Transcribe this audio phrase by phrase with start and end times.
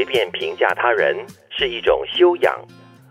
[0.00, 1.14] 随便评价他人
[1.50, 2.54] 是一种修养，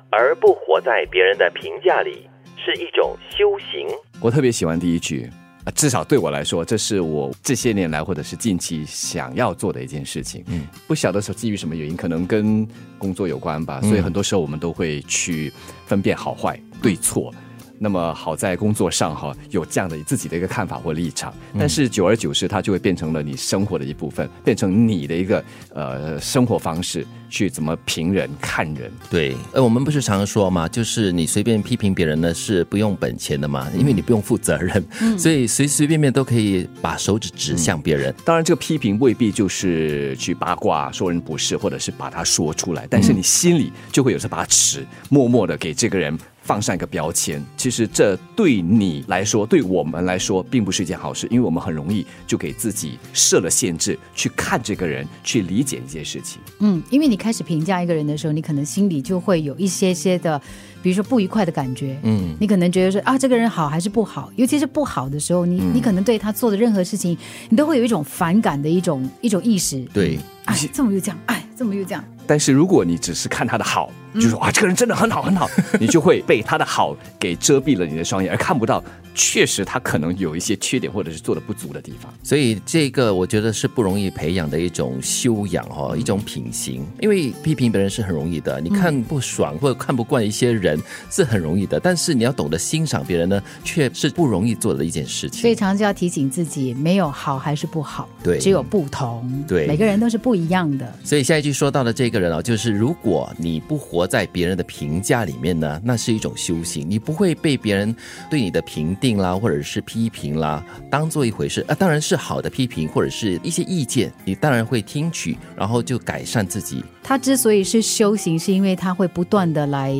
[0.09, 2.27] 而不活在别人的评价里
[2.57, 3.88] 是一种修行。
[4.20, 5.29] 我特别喜欢第一句
[5.65, 10.43] 啊，至少对我来说，这是我这些年来或者是近期想要做的一件事情。
[10.47, 13.79] 嗯，不晓得是基于什么原因，可能跟工作有关吧。
[13.82, 15.54] 所以很多时候我们都会去
[15.86, 17.32] 分辨好坏、对错。
[17.80, 25.43] 那么好在工作上哈有这样的自己的一个看法或立场，但是久而久之，它就会变成了你生活的一部分，变成你的一个
[25.74, 28.92] 呃生活方式，去怎么评人看人。
[29.10, 34.83] 对，呃，我们不是常说嘛，就是你随便批评别人呢是不用本钱的嘛，因为你不用负责任，
[35.17, 38.14] 所以随随便便都可以把手指指向别人。
[38.25, 46.17] 当然，这个批评未必就是去八卦说人不是，或者是把它说出来，但是你心里就会有这把尺，默默的给这个人。
[46.50, 56.41] 放上一个标签，其实这对你来说，对我们来说，并不是一件好事，因为我们很容易就给自己设了限制，去看这个人，去理解一件事情。
[56.58, 60.41] 嗯，因为你开始评价一个人的时候，你可能心里就会有一些些的，
[60.81, 62.00] 比如说不愉快的感觉。
[62.02, 64.31] 嗯，你可能觉得说啊，这个人好还是不好？
[64.36, 67.16] 尤其是不好的时候，你你可能对他做的任何事情，
[67.50, 69.86] 你都会有一种反感的一种一种意识。
[69.94, 72.03] 对，哎，这么又这样，哎，这么又这样。
[72.25, 78.83] 但是如果你只是看他的好，就说啊，这个人真的很好很好， 你就会被他的好给遮蔽了你的双眼，而看不到
[79.16, 82.13] 确实他可能有一些缺点或者是做的不足的地方。
[82.23, 86.85] 所以这个我觉得是不容易培养的一种修养哦，一种品行。
[87.01, 90.79] 因为批评别人是很容易的，你看不爽或者看不惯一些人
[91.09, 95.41] 是很容易的，但是你要懂得欣赏别人呢，却是不容易做的一件事情。
[95.41, 100.94] 所以常常就要提醒自己，没有好还是不好，对，只有不同，对，每个人都是不一样的。
[101.03, 102.19] 所以下一句说到的这个。
[102.19, 106.89] 人啊，就是如果你不活活在别人的评价里面呢，那是一种修行。
[106.89, 107.94] 你不会被别人
[108.30, 111.75] 对你的评定啦，或者是批评啦，当做一回事啊。
[111.75, 116.81] 当然是好的批评或者是一些意见，你当然会听取，然后就改善自己。
[117.03, 119.94] 他之所以是修行，是因为他会不断的来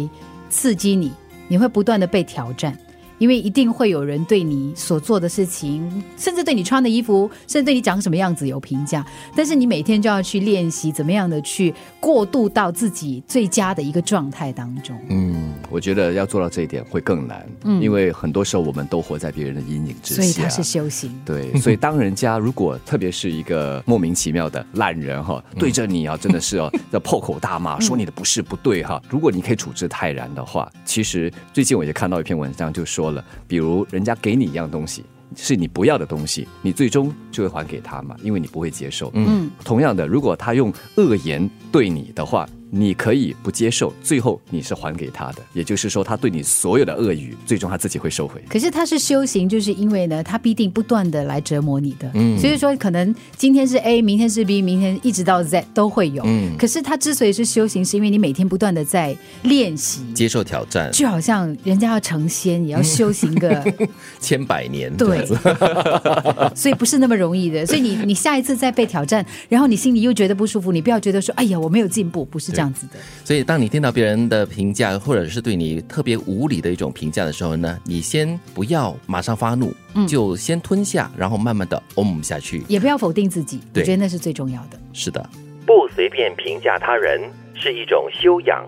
[0.50, 1.12] 刺激你，
[1.50, 2.78] 你会不断的被挑战。
[3.20, 9.06] 因为一定会有人对你所做的事情，甚至对你穿的衣服，甚至对你长什么样子有评价。
[9.36, 14.98] 但是你每天就要去练习怎么样的去过渡到自己最佳的一个状态当中。
[15.10, 17.46] 嗯，我觉得要做到这一点会更难。
[17.66, 20.22] 嗯，因为很多时候我们都活在别人的阴影之下。
[20.22, 21.14] 所以他是修行。
[21.26, 29.02] 对，所以当人家如果特别是一个莫名其妙的烂人哈，对着你啊，真的是哦要破口大骂，说你的不是不对哈。
[29.10, 33.09] 如果你可以处之泰然的话，其实最近我也看到一篇文章，就说。
[33.12, 35.04] 了，比如人家给你一样东西，
[35.36, 39.12] 是你不要的东西，你最终就会还给他嘛，因为你不会接受。
[39.14, 42.48] 嗯，同样的，如果他用恶言对你的话。
[42.72, 48.40] 你可以不接受，最后你是还给他的，也就是说，他对你所有的恶语，最终他自己会收回。
[48.48, 52.12] 可是他是修行，就是因为呢，他必定不断的来折磨你的。
[52.14, 56.22] 嗯，所以说可能今天是 A，明天是 B，明天一直到 Z 都会有。
[56.28, 63.66] 嗯，可是他之所以是修行，是因为你每天不断的在练习，接受挑战，就好像人家要成仙，也要修行个
[64.22, 64.96] 千百年。
[64.96, 65.26] 对，
[66.54, 67.66] 所以不是那么容易的。
[67.66, 72.59] 所以你你下一次再被挑战，然后你心里又觉得不舒服，你不要觉得说，哎呀，我没有进步，不是。
[72.60, 79.74] 这样子的，所以当你听到别人的评价，或者是对你特别无理的一种评价的时候呢，你先不要马上发怒，
[80.06, 84.78] 就先吞下，然后慢慢的 om 下去，也不要否定自己，我觉得那是最重要的。
[84.92, 85.26] 是的，
[85.66, 87.22] 不随便评价他人
[87.56, 88.68] 是一种修养，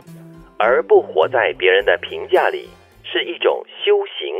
[0.57, 2.69] 而不活在别人的评价里
[3.03, 4.33] 是一种修行。